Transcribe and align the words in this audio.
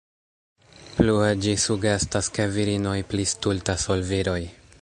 Plue 0.97 1.27
ĝi 1.43 1.53
sugestas, 1.65 2.31
ke 2.39 2.49
virinoj 2.57 2.97
pli 3.13 3.31
stultas 3.37 3.89
ol 3.97 4.07
viroj. 4.13 4.41